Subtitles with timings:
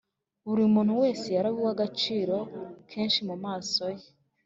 [0.47, 2.37] buri muntu wese yari uw’agaciro
[2.89, 4.07] kenshi mu maso ye